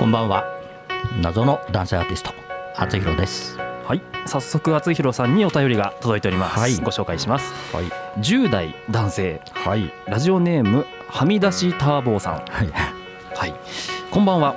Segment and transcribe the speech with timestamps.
[0.00, 0.46] こんばんは。
[1.20, 2.32] 謎の男性アーティスト
[2.74, 3.58] 厚弘です。
[3.58, 4.00] はい。
[4.24, 6.76] 早速厚弘さんにお便りが届いております、はい。
[6.76, 7.52] ご紹介します。
[7.76, 7.84] はい。
[8.18, 9.42] 10代男性。
[9.52, 9.92] はい。
[10.06, 12.32] ラジオネームはみ出しターボーさん。
[12.36, 12.70] はい。
[13.34, 13.54] はい。
[14.10, 14.54] こんばんは。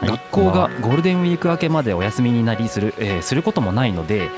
[0.00, 0.08] はい。
[0.08, 4.28] 学校がゴールデンウィーク明けまでお休みになりする、えーすることもないので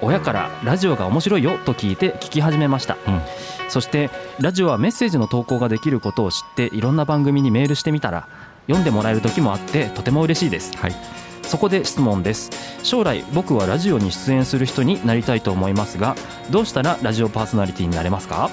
[0.00, 3.20] 親からラジオが面白いよと聞いて聞き始めました、うん。
[3.68, 4.10] そして
[4.40, 8.26] ラジオはメッセージの投稿ができることを知っていろんな番組にメールしてみたら
[8.66, 10.76] 読んでもらえる時もあってとても嬉しいです。
[10.76, 10.94] はい。
[11.42, 12.50] そこで質問です。
[12.82, 16.14] 将来僕はラジオに出演する人になりたいと思いますが
[16.50, 18.50] どうしたらラジオパーソナリティになれますか？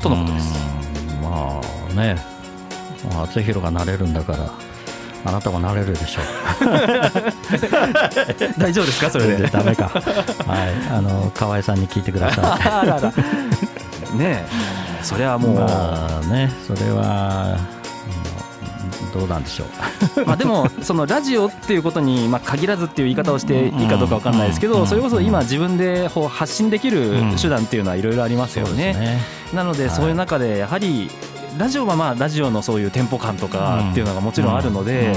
[0.00, 0.52] とのことです。
[1.22, 2.16] まあね。
[3.12, 4.50] まあ厚弘がなれるんだから
[5.24, 6.20] あなたもなれるでしょ
[8.58, 9.10] 大丈夫ですか？
[9.10, 9.34] それで。
[9.44, 9.88] うダメか。
[9.88, 10.02] はい。
[10.92, 12.58] あの河合さんに聞いてくださ
[14.14, 14.16] い。
[14.16, 14.48] ねえ。
[15.02, 16.50] それはもう、まあね。
[16.66, 17.77] それはうん
[19.18, 20.24] どうなんでしょう。
[20.26, 24.72] まあでもそのラジオっていうことにまあ限らずっていう言い方をしていいかどうかわかんないですけうん。
[24.74, 29.20] どそれこそ今自分でこう発信できる手段っていうのはいろいろありますよね。
[29.52, 29.96] なのではい。
[29.96, 31.10] そういう中でやはり
[31.58, 35.14] ラジオはまあラジオのそういうテンポ感とかっていうのがもちろんあるので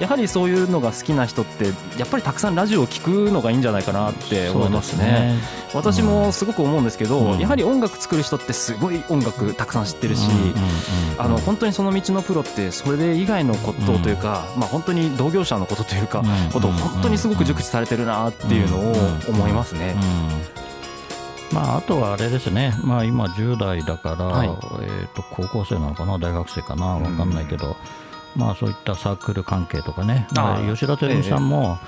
[0.00, 1.66] やはりそういうのが好きな人って
[1.98, 5.36] やっぱりたくさんラジオを聞くのがいいんじゃないかなって思いますね。
[5.74, 7.38] 私もすごく思うんですけど、うん。
[7.38, 10.28] やはり音楽作る人ってすごい音楽たくさん知ってるし、
[11.18, 16.52] あの本当にその道のプロってそれで以外のことというか、まあ本当に同業者のことというか、うん。
[16.52, 18.94] ことを本当にすごく熟知されてるなっていうのを
[19.28, 19.94] 思いますね。
[21.52, 24.48] うんまあ、あとはあれですね、まあ、今10代だから、はい。
[24.48, 26.18] えー、と高校生なのかな？
[26.18, 26.98] 大学生かな？
[26.98, 27.76] 分かんないけど、
[28.36, 30.26] まあ、そういったサークル関係とかね。
[30.36, 31.78] あ吉田照美さんも、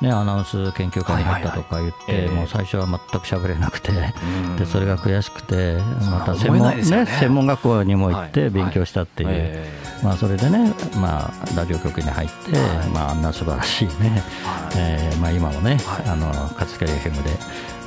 [0.00, 2.28] ねアナウンス研究会に入ったとか言って、はいはい。
[2.28, 2.34] はいええ。
[2.36, 4.56] もう最初は全く喋れなくて、うん。
[4.56, 8.50] でそれが悔しくてまた専門,、ね専門学校にも行ってはい。
[8.50, 9.68] 勉強したっていう、え
[10.04, 12.88] まあ、それでね、まあ、ラジオ局に入って、はい。
[12.90, 16.08] まあ、あんな素晴らしいね、ーえーまあ、今もね、はい。
[16.08, 17.30] あの勝木 FM で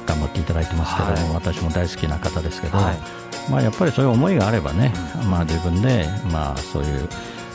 [0.06, 1.34] 頑張っていただいてますけども、はい。
[1.36, 2.98] 私も大好きな方ですけど、はい。
[3.50, 4.94] まあ、やっぱりそういう思いがあればね、
[5.30, 7.08] まあ、自分で、まあ、そういう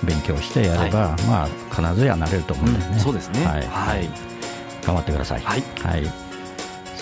[0.05, 3.45] 勉強してやれば、まあ、必ずやなれると思うんでね、うんそうですね。
[3.45, 3.67] はい。
[3.67, 4.09] はい。
[4.85, 5.41] 頑張ってください。
[5.41, 5.63] はい。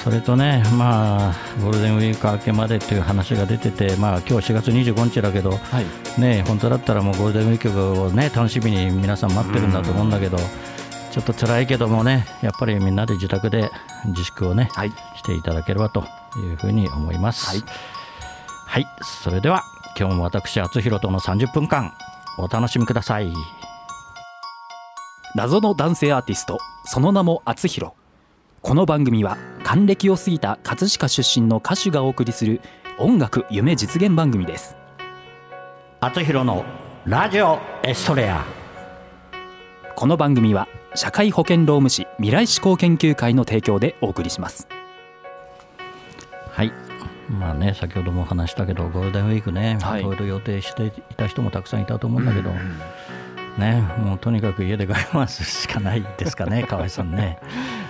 [0.04, 6.20] それとね、まあ、ゴールデンウィーク明けまでという話が出てて、まあ今日4月25日だけど、はい。
[6.20, 10.36] ね、本当だったらもうゴールデンウィークを、ね、楽しみに皆さん待ってるんだと思うんだけど、
[11.14, 13.70] ちょっと辛いけどもね、やっぱりみんなで自宅で
[14.06, 14.90] 自粛をね、はい。
[15.16, 16.04] していただければと
[16.36, 17.46] いうふうに思います。
[17.46, 17.62] はい
[18.66, 18.86] はい、
[19.22, 19.62] それでは
[19.96, 21.92] 今日も私、厚弘との30分間、
[22.36, 23.32] お楽しみください。
[25.36, 27.92] 謎の男性アーティストその名も厚弘
[28.62, 32.60] この番組は還暦を過ぎた葛飾出身の歌手がお送りする
[32.98, 34.76] 音楽夢実現番組です
[36.00, 36.64] 厚弘の
[37.04, 38.44] ラジオエストレア。
[39.96, 44.68] この番組は社会保険労務士未来志向研究会の提供でお送りします。
[46.50, 46.72] はい。
[47.28, 50.00] まあね、先ほども話したけど、ゴールデンウィークね、はい。
[50.02, 52.50] いろいろ予定していた人もたくさんいたと思うんだけど、
[53.58, 57.38] ね、もうとにかく家で我慢するしかないですかね、河合さんね。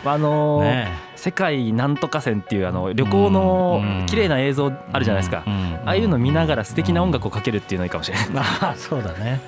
[0.04, 1.04] あのーね。
[1.16, 9.41] 世界なんとか線っていうあの旅行のうん綺麗な映像あるじゃないですか、うんうんああいうの見ながら素敵な音楽をかけるっていうのがいいかもしれない、まあ そうだね。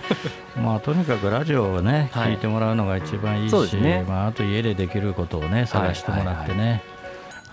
[0.62, 2.32] まあとにかくラジオをね、 はい。
[2.32, 4.04] 聞いてもらうのが一番いいし、そうですね。
[4.06, 6.82] まああと家でできることをね探してもらってね。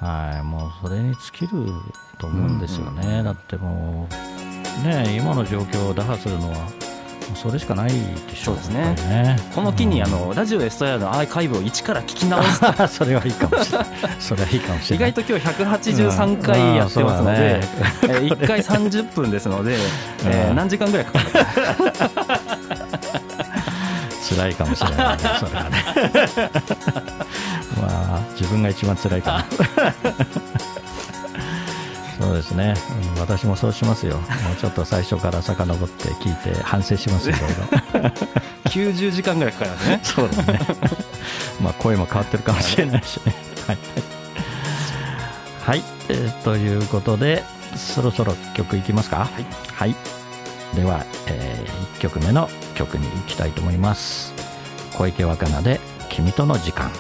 [0.02, 1.72] はい、もうそれに尽きる
[2.18, 3.24] と思うんですよね。
[3.24, 4.08] だっても
[4.84, 6.58] うね今の状況を打破するのは
[7.34, 13.88] もうそれしかないでしょそうですねねこの機にあのラジオエストラのアーカイブを一から聞き直すうん それはいいかもしれない。
[14.22, 15.10] それはいいかもしれない。
[15.10, 17.60] 意外と今日183回やってますので、
[18.04, 19.78] うんえー1回30分ですので、
[20.26, 21.46] えーうん何時間ぐらいかかるか
[24.30, 25.84] 辛いかもしれないね、それはね。
[27.82, 30.14] まあ、自分が一番辛いかも。
[32.24, 32.74] そうですね、
[33.16, 34.16] うん私もそうしますよ。
[34.46, 37.48] もうちょっと最初から遡って聞いて反省しますよ、いろ
[38.00, 38.10] いろ。
[38.72, 40.60] 90時間ぐらいかかりますね そうだね。
[41.62, 43.36] まあ、声も変わってるかもしれないしね。
[43.68, 43.78] はい。
[45.66, 47.44] はい、えーということで、
[47.76, 49.18] そろそろ曲いきますか？
[49.20, 49.46] はい。
[49.74, 49.96] はい。
[50.76, 51.66] では、え
[51.98, 54.34] 1曲目の曲に行きたいと思います。
[54.94, 56.92] 小池若菜で、君との時間。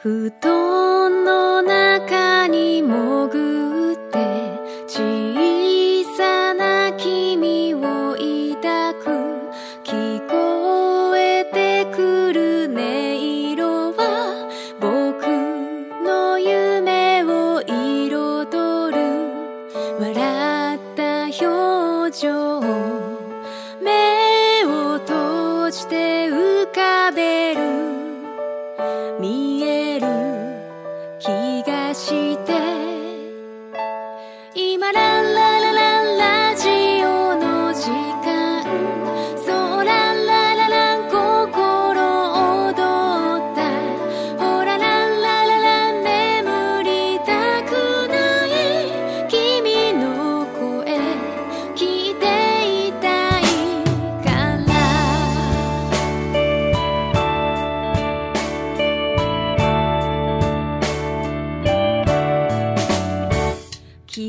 [0.00, 0.30] 布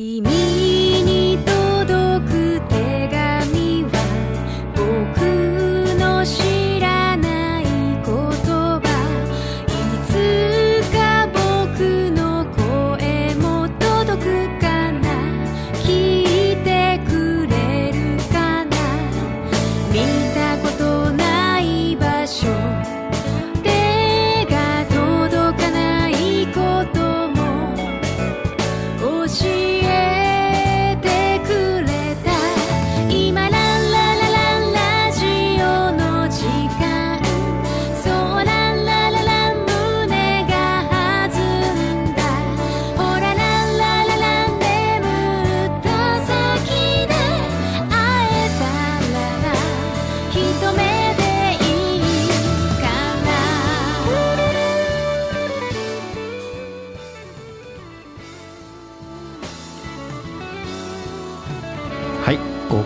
[0.10, 0.89] 君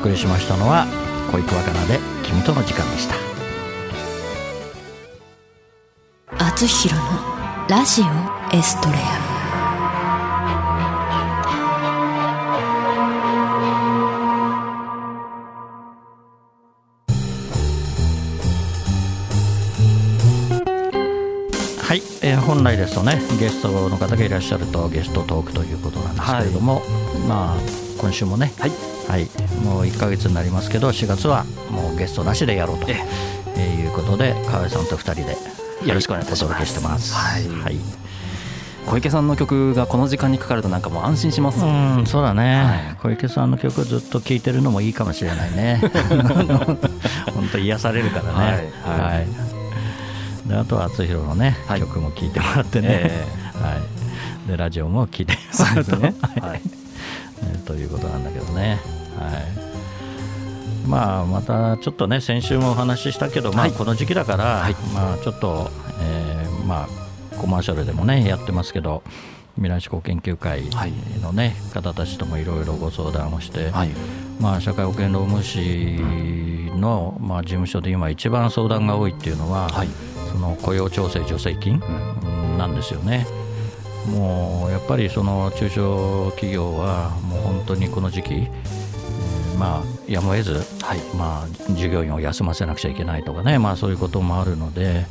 [0.04, 0.86] 送りしましたのは
[1.32, 3.16] 小池若菜で君との時間でした。
[6.46, 7.02] 厚弘の
[7.70, 8.06] ラジオ
[8.54, 9.00] エストレア。
[21.82, 26.82] はい、えー本来ですとねゲストの方がいらっしゃるとゲストトークということなんですけれども、
[27.26, 27.58] まあ
[27.98, 28.93] 今週もねはいはい、
[29.64, 33.34] もう1ヶ月になりますけど4月はもうゲストなしでやろうと、ええ。
[33.60, 36.52] ーいうことで川合さんと2人でよろしくお願いいたします。
[36.52, 37.48] お届けしてますはい。
[37.48, 37.78] はい、
[38.88, 42.98] 小池さんの曲がこの時間にかかるとなんかもう安心します、うんそうだね、はい。
[43.02, 45.82] 小池さんの曲をずっと聴いてるのもいいかもしれないね。
[47.34, 48.72] 本当癒されるからね。
[48.84, 49.00] はい。
[49.00, 49.28] はい。
[50.48, 51.80] であとは厚弘のね、はい。
[51.80, 53.78] 曲も聴いてもらってね、えは
[54.48, 55.40] い、でラジオも聴いても
[55.76, 56.62] らうとですね、はい、
[57.44, 58.80] えーということなんだけどね、
[59.18, 59.40] は
[60.86, 63.72] い、まあまたちょっとね先週もお話ししたけど、まあ、はい。
[63.72, 64.74] この時期だから、はい。
[64.94, 65.70] まあ、ちょっと、
[66.02, 69.04] えーまあ、コマーシャルでもねやってますけど
[69.56, 70.64] 未来志向研究会
[71.22, 73.90] の、ね方たちともいろいろご相談をして、はい。
[74.40, 75.98] まあ、社会保険労務士
[76.76, 79.88] の、まあ、事務所で今一番相談が多いっていうのは、はい。
[80.32, 82.58] その雇用調整助成金、うん。
[82.58, 83.28] なんですよね。
[84.08, 88.83] もうやっぱりその中小企業はもう本当にこの時期、えー
[89.58, 90.54] まあやむを得ず、
[90.84, 91.00] はい。
[91.16, 95.06] まあ、従業員を休ませなくちゃいけないとかね、まあ、そういうこともあるので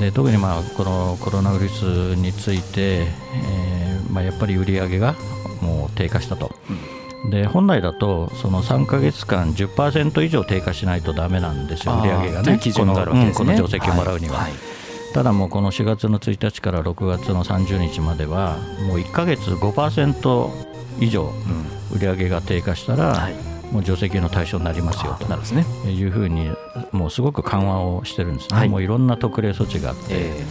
[0.00, 1.82] で特にまあこのコロナウイルス
[2.16, 5.14] について、えーまあ、やっぱり売り上げが
[5.60, 6.54] もう低下したと。
[7.30, 12.58] で本来だとその3か月間10%以上低下しないとダメなんですよ、売り上げがね。
[12.94, 13.54] があるわけですね。
[13.54, 14.38] この,、定石をもらうには。
[14.38, 14.50] はい。
[14.50, 14.72] はい
[15.12, 18.56] ただもうこの4月の1日から6月の30日までは
[18.88, 20.50] もう1ヶ月5%
[21.00, 21.30] 以上
[21.94, 25.66] 売り上げが低下したら、はいもう助成金の対象になりますよとなるほどね。
[25.90, 26.50] いうふうに
[26.92, 28.68] もうすごく緩和をしてるんですね、はい。
[28.68, 30.44] もういろんな特例措置があって、え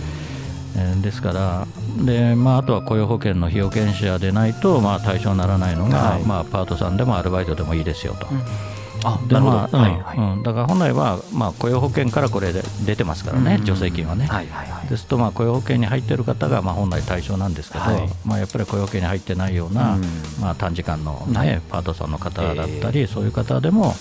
[0.76, 0.98] え。
[0.98, 1.68] ーですから
[2.04, 6.24] で、まあ、あとは雇用保険の被保険者でないと、まあ、対象にならないのが、はい。
[6.24, 8.26] まあ、パートさんでもアルバイトでもいいですよと。
[8.26, 8.71] ー
[9.04, 10.18] あでなるほど、まあうんはいはい。
[10.18, 10.44] うん。
[10.44, 14.26] だから本来は、まあ、雇用保険からこれで出てますからね、助成金はね。
[14.28, 14.88] はいはいはい。
[14.88, 18.10] ですとまあ雇用保険に入っている方がまあ本来対象なんですけど、はい。
[18.26, 20.02] まあ、やっぱり雇用保険に入ってないような、うん。
[20.40, 21.62] まあ、短時間の、ねはい。
[21.70, 23.94] パートさんの方だったり、そういう方でも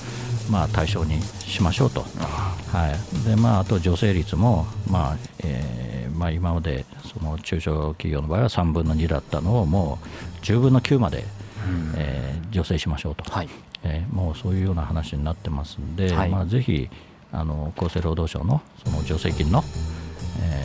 [0.50, 2.04] まあ対象にしましょうと、
[2.72, 2.88] は
[3.24, 3.28] い。
[3.28, 11.24] でまあ、あと助成率も、まあえーまあ、今までその中小企業の場合は3分の2だったのをもう10分の9まで、
[11.66, 11.92] うん。
[11.96, 13.48] えー助成しましょうと、はい
[13.84, 16.28] えーもうそういうような話になってますんで、はい。
[16.28, 16.88] まあ、ぜひ
[17.32, 19.62] あの厚生労働省のその助成金の、
[20.42, 20.64] え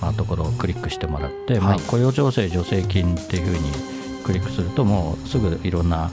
[0.00, 6.10] ーまあ、ところをクリックしてもらって、まあ、はい雇用調整助成金っていうふうにクリックするともうすぐいろんな、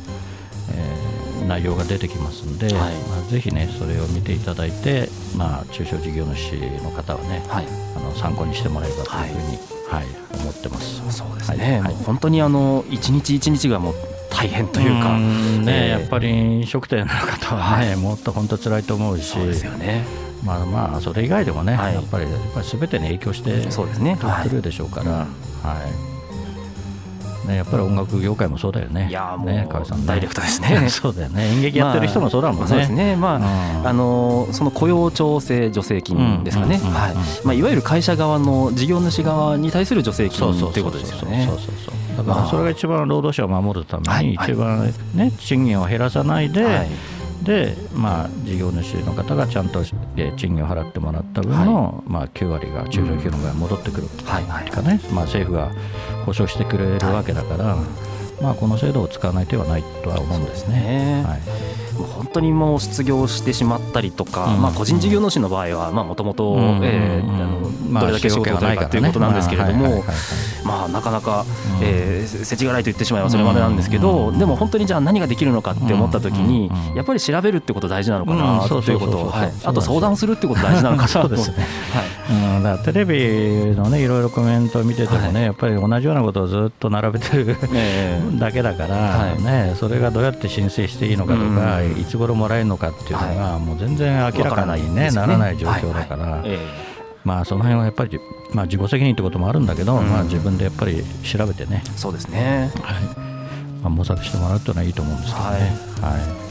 [0.73, 2.75] えー内容が出てきますんで、はい。
[2.75, 7.67] まあ、ぜひねそれを見ていただいて、まあ、中小事業主の方はね、はい。
[7.95, 9.57] あの参考にしてもらえればというふうに、
[9.87, 10.05] はい。
[10.41, 11.15] 思ってます。
[11.15, 11.93] そうですね、はい。
[11.93, 13.95] もう本当にあの一日一日がもう
[14.35, 15.17] 大変というか。
[15.17, 15.65] ん。
[15.65, 19.23] ね、えーやっぱり飲食店の方はね、もっと本当辛いと思うし。
[19.25, 20.05] そうですよね。
[20.43, 21.95] まあまあそれ以外でもね、はい。
[21.95, 25.17] やっぱりやっぱり全てに影響してくるでしょうから、うん。
[25.17, 25.25] は
[26.11, 26.14] い
[27.45, 29.07] ね、やっぱり音楽業界もそうだよね。
[29.09, 30.07] いやーもうね、川さんね。
[30.07, 30.87] ダイレクトですね。
[30.89, 31.47] そうだよね。
[31.53, 32.59] 演劇やってる人もそうだもんね。
[32.61, 33.87] まあそうですね、まあうん。
[33.87, 36.79] あのその雇用調整助成金ですかね、い。
[37.45, 41.45] まあ、いわゆる会社側の事業主側に対する助成金ということですよね。
[41.49, 41.57] そう。
[41.57, 44.51] そうだからそれが一番労働者を守るためにはい。
[44.51, 46.89] 一番ね賃金を減らさないで、はい
[47.45, 49.79] でまあ事業主の方がちゃんと
[50.17, 54.07] えー賃金を払ってもらった分の、まあ9割が中小企業の側に戻ってくる。
[54.25, 54.69] はいはい。
[54.69, 55.71] かね、まあ政府が
[56.25, 57.77] 保証してくれるわけだから、
[58.41, 61.21] まあこの制度を使わない手はないとは思うんですね。
[61.21, 61.23] ね。
[61.23, 64.61] はい本当にもう失業してしまったりとか、うん。
[64.61, 70.03] まあ、個人事業主の場合はもともとどれだけ仕事を取るかということなんですけれども
[70.63, 71.45] まあなかなか
[71.79, 71.83] うん。
[71.83, 74.39] えー世知辛いと言ってしまえばそれまでなんですけどうん。
[74.39, 79.31] でも本当にじゃあ何ができるのかって思った時にやっぱり調べるってこと大事なのかなということ
[79.63, 81.65] あと相談するってこと大事なのかな そうですね。
[81.93, 82.57] はい。
[82.57, 85.43] うん、だテレビのねいろいろコメントを見ててもね、はい。
[85.43, 88.21] やっぱり同じようなことをずっと並べてるええ。
[88.39, 89.43] だけだから、はい。
[89.43, 96.43] ね、それがどうやって申請していいのかとか、うんいつ頃もらえるのかっていうのが、もう全然明らかに、ねならない状況だから、
[97.25, 98.19] まあ、その辺はやっぱり、
[98.53, 100.09] まあ、自己責任ってこともあるんだけど、うん。
[100.09, 102.71] まあ、自分でやっぱり調べてね、えそうですね。
[102.81, 103.03] はい。
[103.81, 105.51] まあ、模索してもらうっていうのはいいと思うんですけどね。
[105.51, 106.45] はい。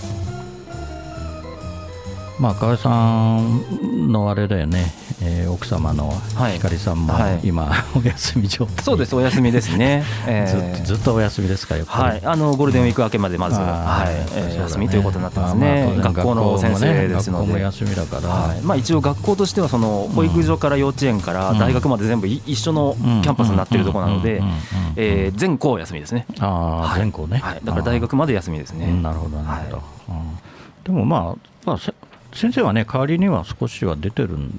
[2.41, 2.91] まあ、河合さ
[3.39, 4.93] んのあれだよね、
[5.23, 6.55] えー奥様のはい。
[6.55, 7.41] 光さんもはい。
[7.45, 10.05] 今、 お休み状態、そうですお休みですね。
[10.27, 12.03] えずえっとずっとお休みですか、やっぱり。
[12.03, 14.05] はい、あのゴールデンウィーク明けまでまず、は。
[14.05, 14.37] い。
[14.37, 14.57] ね。
[14.59, 18.61] 休みということになってますまあね、まあ学校の先生ですので、学校も休みだから、はい。
[18.63, 24.43] まあ、一応、学校としてはその保育所から幼稚園から大学まで全部い一緒のキャンパスになっているところなので
[25.37, 27.01] 全校休みですね、ああ、はい。
[27.01, 28.81] 全校ね、はい、だから大学まで休みですうん。
[28.81, 29.03] ね。
[29.03, 30.39] なるほど、なるほど、うん。
[30.85, 31.93] でもまあ、まあ、せ
[32.33, 34.59] 先生はね、代わりには少しは出てるん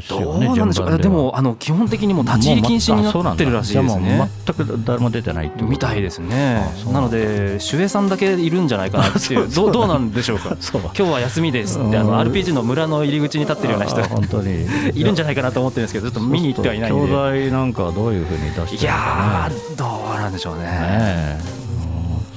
[0.00, 4.30] ですどよね、うなんでしでもあの基本的にもう立ち入り禁止になってるらしいですね。
[4.46, 6.64] 全く誰も出てないみたいですね。
[6.92, 12.06] なので、守衛さんだけいるんじゃないかなっていう、 どうどうなんでしょうか、今日は休みですって、あうん。
[12.08, 14.00] の RPG の村の入り口に立ってるような人。
[14.00, 14.66] あ本当に。
[14.94, 17.00] いるんじゃないかなと思ってるんですけど、ちょっと見に行ってはいないんで。
[17.00, 19.84] 兄弟なんかはどういうふうに出しているのかやど
[20.16, 21.63] うなんでしょうね。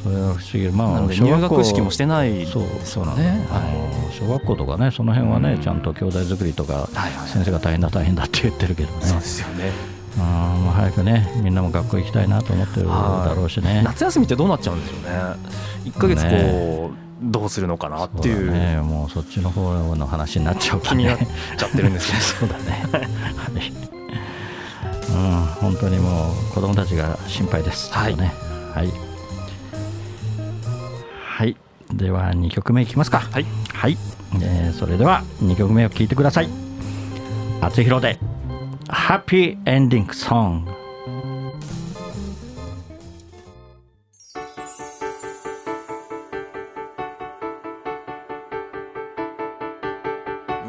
[0.08, 3.48] それは不思議、まあ、入学式もしてないですそうよそうなんだ、ね。
[3.52, 9.72] あの小学校とかね、その辺はね、うんちゃんと兄弟作りとか、はいはい先生が大変だ、大変だって言ってるけどね、そうですよね。
[10.16, 13.82] うんまあ、早くね、みんなも学校行きたいなと思ってるだろうしね。
[13.84, 15.92] 夏休みってどうなっちゃうんでしょうね。
[15.92, 21.58] 1ヶ月こう、どうするのかなっていうね、もうそっちの方の話になっちゃうからね気になっ。
[21.58, 22.20] ちゃってるんですけど。
[22.40, 22.86] そうだね。
[22.92, 23.88] はい。
[25.10, 27.92] うん、本当にもう子供たちが心配です。
[27.94, 28.16] はい。
[28.16, 29.07] はい。
[31.94, 33.20] では2曲目いきますか。
[33.20, 33.46] はい。
[33.74, 33.98] はい。
[34.42, 36.50] えーそれでは2曲目を聴いてください。
[37.62, 38.20] 厚弘で
[38.88, 40.72] ハッピーエンディングソング。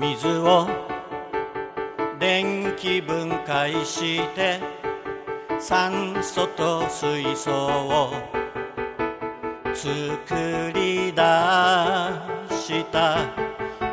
[0.00, 0.68] 水を
[2.20, 4.60] 電気分解して
[5.58, 8.38] 酸素と水素を
[9.78, 11.23] 作り出
[12.50, 13.18] した。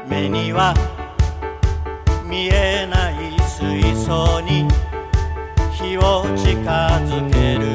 [0.07, 0.73] 目には
[2.23, 4.67] 見えない水槽に
[5.71, 6.59] 火を近
[7.05, 7.74] づける。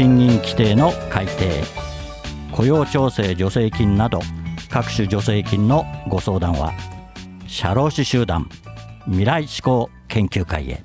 [0.00, 1.62] 賃金規定の改定
[2.52, 4.20] 雇用調整助成金など
[4.70, 6.72] 各種助成金のご相談は
[7.46, 8.48] 社労士集団
[9.04, 10.82] 未来志向研究会へ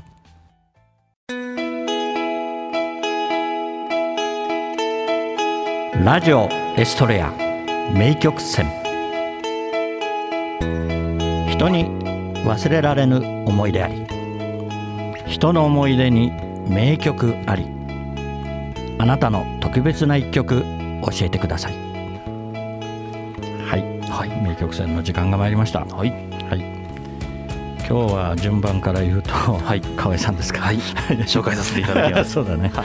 [6.04, 7.32] 「ラジオエストレア
[7.94, 8.66] 名曲線」
[11.48, 11.86] 人に
[12.44, 14.06] 忘れられぬ思い出あり。
[15.26, 16.34] 人の思い出に
[16.68, 17.75] 名曲あり。
[19.06, 21.74] あなたの特別な一曲教えてください。
[23.64, 25.82] はい、はい、名曲選の時間が参りました。
[25.82, 26.60] はい、はい、
[27.88, 30.78] 今日は順番から言うと、はい、河合さんですか、はい、
[31.28, 32.32] 紹介させていただきます。
[32.34, 32.84] そうだね、は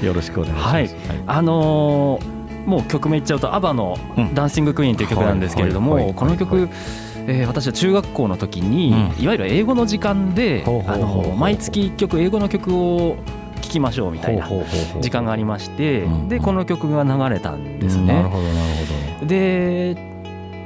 [0.00, 0.90] い、よろしくお願いします、はい、
[1.26, 3.98] あのー、もう曲名言っちゃうと ABBA の
[4.34, 6.68] 「ダンシング・クイーン」という曲なんですけれども、この曲、
[7.26, 13.16] えー、私は中学校の時に、いわゆる英語の時間で、あの毎月1曲英語の曲を
[13.72, 14.48] きましょうみたいな
[15.00, 18.24] 時間がありまして、でこの曲が流れたんですね。
[19.22, 19.96] で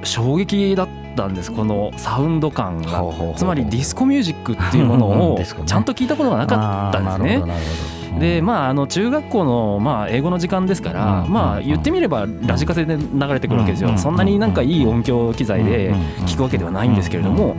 [0.03, 3.03] 衝撃だったんですこのサウンド感が。
[3.37, 7.97] つまりディスコミュージックっていうものを ちゃんと聞いたことがなかったんですね。
[8.19, 15.93] でまあ、あの中学校の、まあ、英語の時間ですから、まあ、言ってみればラジカセで流れてくるわけですよ、そんなになんかいい音響機材で
[16.25, 17.57] 聞くわけではないんですけれども、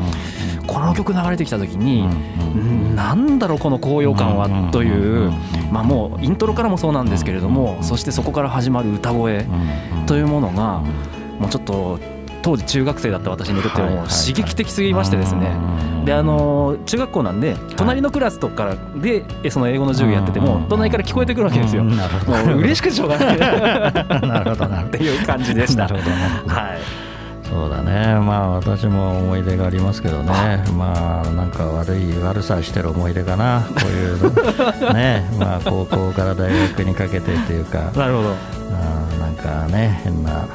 [0.67, 2.01] この曲流れてきた時に、
[2.55, 5.31] うんなんだろうこの高揚感はという、
[5.71, 9.45] まあ、もうイントロからもそうなんですけれどもそしてそこから始まる歌声
[10.07, 10.79] というものが
[11.39, 11.99] もうちょっと
[12.41, 15.55] 当時中学生だった私にとっても刺激的すぎましてですね、
[16.05, 25.87] であの中学校なんで隣のクラスとかでその英語の授業やってても隣から聞こえてくるわけですよ、もう嬉しくてしょうがないなるほどなっていう感じでした。
[25.87, 27.06] はい
[27.49, 28.19] そうだね。
[28.19, 30.63] まあ私も思い出がありますけどね。
[30.77, 33.65] まあなんか悪い悪さしてる思い出かな。
[33.67, 35.29] こういうね。
[35.39, 37.91] まあ高校から大学にかけてというか。
[37.95, 38.35] なるほど。
[38.73, 40.45] あなんかね変な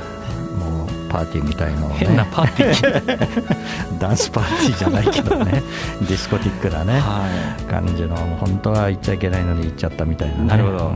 [1.12, 4.00] パーティーみたいのを、ね、変なパーティー。
[4.00, 5.62] ダンスパーティーじゃないけどね。
[6.00, 7.28] ディスコティックなね、は
[7.60, 10.92] い、感じの本当は行っちゃいけないのに行っちゃったみたいな、ね、なるほど、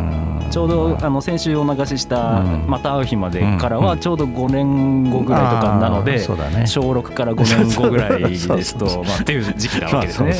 [0.50, 8.86] ちょうど、あの先週お流しした、また会う日までからはちょうど5年後ぐらいとかなので、うんうんね、小6から5年後ぐらいですと
[9.20, 10.34] っていう時期なわけですね。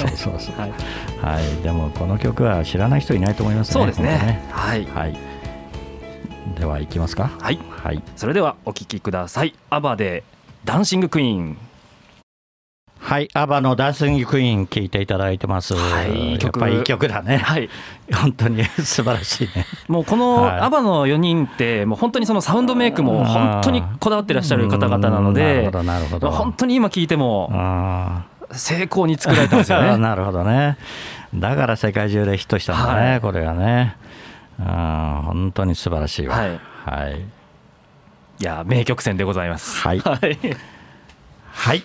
[1.21, 3.73] はい、でもこの曲は知らない人いないと思いますね。
[3.75, 4.43] そうですね。
[4.51, 5.36] はい、はい。
[6.57, 7.31] ではいきますか。
[7.41, 9.55] はい、はい、それではお聴きください。
[9.71, 10.25] アバで
[10.65, 11.59] ダンシングクイーン。
[12.99, 15.75] はい、アバのダンシングクイーン聞いていただいてます。
[15.75, 17.37] はい、やっいい曲だね。
[17.37, 17.69] はい、
[18.13, 19.67] 本当に 素晴らしいね。
[19.87, 26.31] もうこのアバの4人ってもう本当にそのサウンドメイクも本当にこだわっていらっしゃる方々なので、なるほどなるほど。
[26.31, 27.53] 本当に今聞いても
[28.51, 29.99] 成功に作られたんですよね。
[29.99, 30.79] なるほどね。
[31.35, 33.97] だから世界中でヒットしたんだね、はい、これがね。
[34.59, 36.37] あ本当に素晴らしいわ。
[36.37, 36.61] はい。
[36.85, 39.79] はい、いや名曲戦でございます。
[39.81, 40.01] はい。
[40.01, 41.83] はい。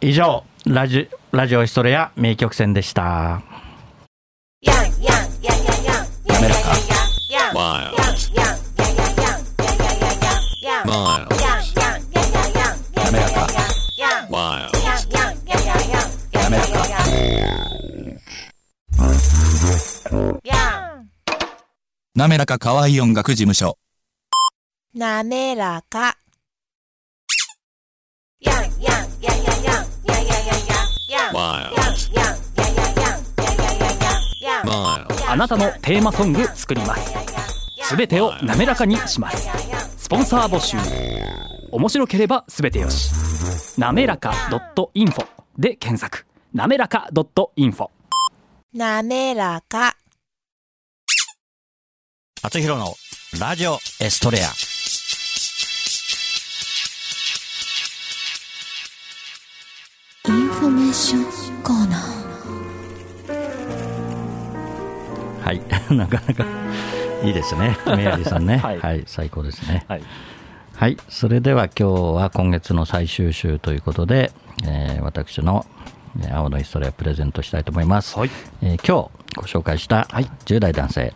[0.00, 3.42] 以上ラジラジオヒストレア名曲戦でした。
[4.62, 4.72] や
[6.40, 6.70] めろか。
[12.96, 13.46] 滑らか
[16.24, 17.69] 滑らか
[22.20, 23.78] なめらか可愛い音楽事務所
[24.92, 26.18] なめらか。
[35.28, 37.14] あなたのテーマソング作ります
[37.84, 39.48] すべてを滑らかにします
[39.96, 40.76] スポンサー募集
[41.70, 44.32] 面白ければすべてよしなめらか
[44.94, 47.08] .info で検索なめらか
[47.56, 47.88] .info
[48.74, 49.96] なめらか。
[52.42, 52.94] あつひろの
[53.38, 54.48] ラジオエストレア。
[60.28, 61.24] インフォメーション
[61.62, 62.00] コーナー。
[65.44, 65.60] はい、
[65.94, 66.44] なかなか
[67.22, 69.00] いいですね、メアリーさんね、は、はい。
[69.00, 69.84] い最高ですね。
[69.88, 70.02] はい。
[70.76, 74.32] はい、それでは今日は今月の最終週ということで、
[74.64, 75.66] えー私の
[76.20, 78.18] えー青のヒストレアプレゼントしたいと思います。
[78.18, 78.30] はい。
[78.62, 80.30] えー今日ご紹介したはい。
[80.46, 81.12] 10代男性、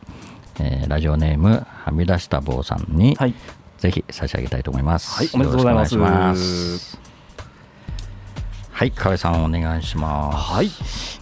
[0.61, 3.35] えーラジオネームはみ出した坊さんに、はい。
[3.79, 5.15] ぜひ差し上げたいと思います。
[5.17, 7.04] はいおめでとうございます
[8.75, 10.37] はい、河合さんお願いします。
[10.37, 10.71] はい、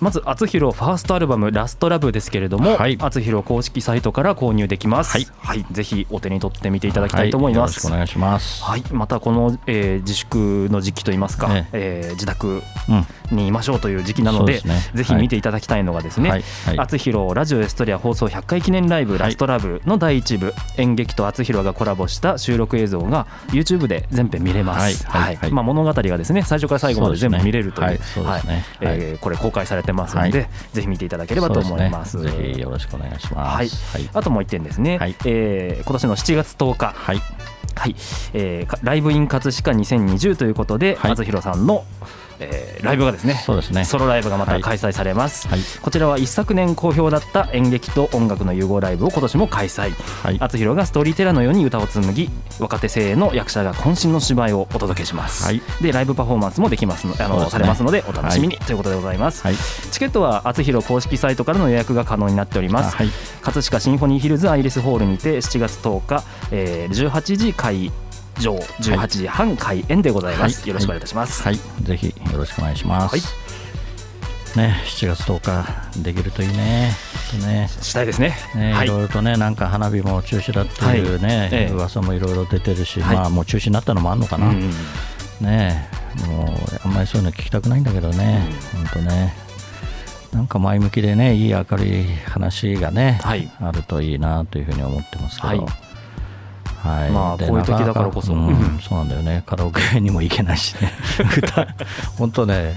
[0.00, 2.96] まず、あつひろファーストアルバム、ラストラブですけれども、はい。
[2.98, 5.18] あつひろ公式サイトから購入できます。
[5.36, 5.66] はい。
[5.70, 7.60] ぜひお手に取ってみていただきたいと思います。
[7.60, 8.64] はよろしくお願いします。
[8.64, 14.92] はい、またこの、えー自粛の時期といいますか、ええー自宅うん、にいましょうという時期なので、そうですね。
[14.94, 16.42] ぜひ見ていただきたいのがですね、はい。
[16.64, 16.78] はい。
[16.78, 25.06] あつひろラジオエストリア放送100回記念ライブ、ラストラブの第1部、演劇とあつひろがコラボした収録映像が YouTube で全編見れます。
[25.06, 25.22] はい。
[25.24, 25.36] はい。
[25.36, 25.50] はい。
[25.50, 28.64] まあ、物語がですね最初から最後まで全部見れるという、そうですね。
[28.80, 28.88] はい。
[28.88, 28.98] はい。
[29.00, 30.48] えーこれ公開されてますので、はい。
[30.72, 32.20] ぜひ見ていただければと思います。
[32.20, 33.56] ぜひよろしくお願いします。
[33.56, 33.68] はい。
[33.68, 34.10] はい。
[34.14, 35.16] あともう一点ですね、はい。
[35.26, 37.22] えー今年の7月10日、はい。
[37.74, 37.96] はい。
[38.34, 41.12] えーかライブイン葛飾2020ということで、はい。
[41.12, 41.84] あつひろさんの、
[42.50, 43.84] えーライブがですねそうですね。
[43.84, 44.60] ソロライブがまたはい。
[44.60, 45.60] 開催されます、はい。
[45.80, 49.92] こちらは一昨年好評だった演劇と音楽の融合ライブを今年も開催。
[50.22, 50.36] はい。
[50.40, 55.62] あつひろがストーリーテラーのように歌を紡ぎ若手精鋭の役者が渾身の芝居をお届けします、はい。
[55.80, 57.50] でライブパフォーマンスもできますのあの、ね。
[57.50, 59.54] されますのでお楽しみに、ということでございます、はい。
[59.90, 63.08] チケットはあつひろ公式サイトからの予約が可能になっております、はい。
[63.42, 67.92] 葛飾シンフォニーヒルズアイリスホールにて7月10日、えー18時会
[68.42, 70.68] 場18時半開演でございます、はい。
[70.68, 71.58] よろしくお願いいたします、はい。
[71.82, 73.12] ぜひよろしくお願いします。
[73.12, 73.42] はい。
[74.56, 76.92] ね、7月10日できるといいね。
[77.46, 77.68] ね。
[77.80, 78.36] したいですね。
[78.54, 78.86] ね、はい。
[78.86, 81.48] いろいろとね、なんか花火も中止だっていうね、はい。
[81.52, 81.72] ええ。
[81.72, 83.16] 噂もいろいろ出てるし、はい。
[83.16, 84.70] まあもう中止になったのもあるのかな、うん
[85.40, 85.88] ね
[86.28, 86.48] もう
[86.84, 89.34] あんまりそういうの聞きたくないんだけどね、本当ね、
[90.32, 93.50] なんか前向きでね、いい明るい話がね、はい。
[93.60, 95.48] あるといいなというふうに思ってますけど。
[95.48, 95.91] はい
[96.82, 97.06] はい。
[97.06, 98.34] でまあこういう時だからこそ。
[98.34, 100.92] うんそうなんだよね、カラオケにも行けないしね、
[101.38, 101.66] 歌、
[102.18, 102.74] 本当ね、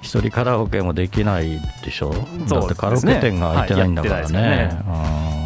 [0.00, 2.14] 一人カラオケもできないでしょ、
[2.48, 4.82] だってカラオケ店が開いてないんだからはいやね。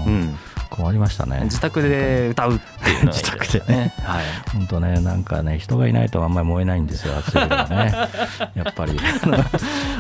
[0.07, 0.21] ううん。
[0.21, 0.39] ん
[0.75, 3.95] 困りましたね、自宅で歌うっていう自宅でね。
[4.03, 4.25] はい。
[4.53, 7.95] 本当ね、なんかね、人がいないとあんまり燃えないんですよ、暑いからね、
[8.57, 8.99] やっぱり、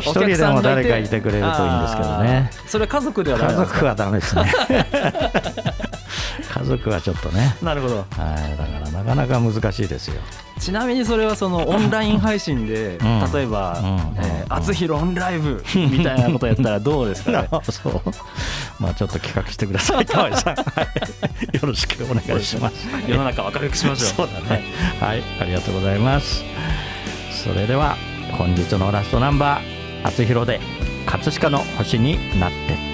[0.01, 4.53] 一人でも誰かいてくれるといいんですけどね、それは家族ではダ家族はダメですね、
[6.55, 7.97] 家族はちょっとね、なるほど。
[7.97, 10.21] はい、だからなかなか難しいですよ。
[10.61, 13.33] ちなみにそれはそのオンライン配信で、ん。
[13.33, 13.87] 例えばうん
[14.23, 14.53] 「えーうん。
[14.53, 17.49] あつひろオンライブ」みたいなことやったらどうですかね？
[17.69, 18.01] そう、
[18.79, 20.62] まあちょっと企画してください、河合さん、は
[21.53, 22.75] い、よろしくお願いします。
[23.09, 24.09] 世の中明るくしましょう。
[24.17, 24.62] そうだね。
[25.01, 26.45] はい、ありがとうございます。
[27.33, 27.97] それでは
[28.38, 30.61] 本日のラストナンバー、あつひろで
[31.05, 32.93] 葛飾の星になって。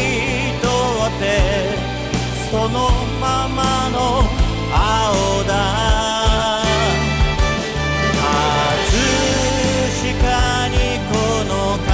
[0.61, 0.65] 通
[1.07, 1.23] って
[2.49, 2.77] その
[3.19, 3.97] ままの
[4.73, 5.51] 青だ
[8.15, 8.29] 葛
[9.99, 10.75] 飾に
[11.09, 11.13] こ
[11.45, 11.51] の
[11.85, 11.91] 川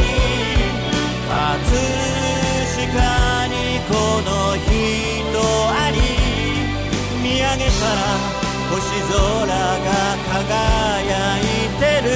[0.00, 0.08] に
[1.28, 1.30] 葛
[2.76, 3.54] 飾に
[3.88, 3.90] こ
[4.22, 4.68] の人
[5.70, 5.98] あり
[7.22, 8.00] 見上げたら
[8.70, 8.78] 星
[9.08, 9.88] 空が
[10.30, 11.42] 輝い
[11.78, 12.10] てる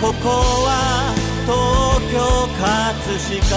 [0.00, 0.28] ここ
[0.66, 1.52] は東
[2.10, 2.18] 京
[2.56, 2.64] 葛
[3.04, 3.56] 飾。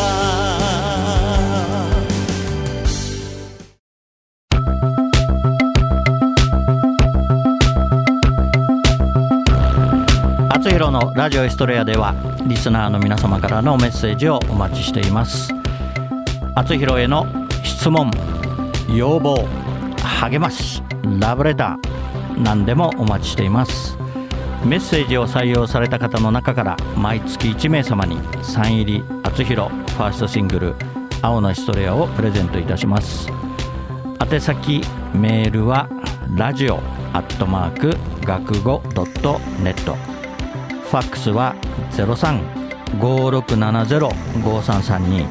[10.50, 12.14] あつひろのラジオエストレアでは
[12.46, 15.54] リスナーの皆様からのメッセージをお待ちしています。
[16.56, 17.26] あつひろへの
[17.64, 18.12] 質問。
[18.94, 19.48] 要望。
[20.02, 20.84] 励まし。
[21.22, 22.44] ラブレター。
[22.44, 23.98] 何でもお待ちしています。
[24.68, 30.76] メッセージを採用された方の中から毎月1名様にサイン入りあつひろファーストシングル
[31.24, 33.30] 「青のエストレア」をプレゼントいたします。
[34.30, 34.82] 宛先
[35.14, 35.88] メールは
[36.36, 36.82] ラジオ
[37.14, 39.96] アットマーク学語ドットネット。
[39.96, 41.56] ファックスは
[42.92, 45.26] 0356705332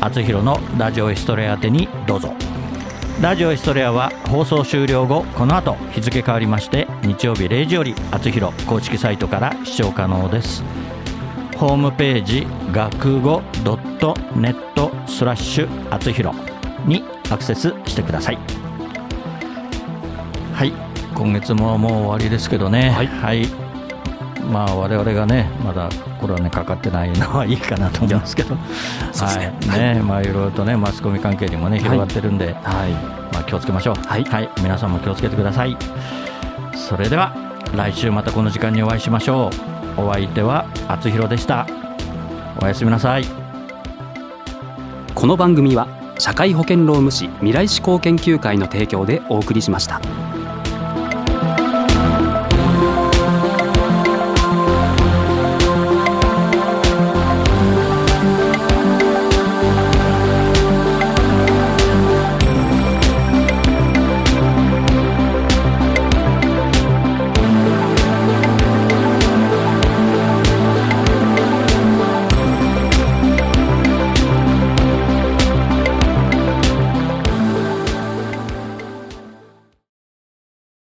[0.00, 2.32] あつひろのラジオヒストレア宛てにどうぞ。
[3.20, 10.62] ラジオヒストレアは放送終了後この後日付変わりまして日曜日0時よりあつひろ公式サイトから視聴可能です。
[11.56, 16.34] ホームページ学語ドットネットスラッシュあつひろ
[16.84, 18.38] にアクセスしてください。
[20.52, 20.72] はい
[21.14, 22.90] 今月ももう終わりですけどね。
[22.90, 23.46] はい、
[24.54, 25.88] まあ我々がねまだ
[26.20, 28.54] コロナにかかってないのはいいかなと思いますけど。
[28.54, 29.68] はい。
[29.68, 32.92] ねまあいろいろとねマスコミ関係にもね広がってるんで、はい。
[33.34, 33.94] まあ、気をつけましょう。
[34.06, 34.24] はい。
[34.62, 35.76] 皆さんも気をつけてください。
[36.76, 37.32] それでは
[37.76, 39.50] 来週またこの時間にお会いしましょ
[39.98, 40.00] う。
[40.00, 41.66] お相手はあつひろでした。
[42.62, 43.26] おやすみなさい。
[45.16, 45.88] この番組は
[46.20, 50.00] 社会保険労務士未来志向研究会の提供でお送りしました。